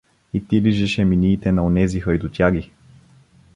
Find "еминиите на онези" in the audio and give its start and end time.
0.99-1.99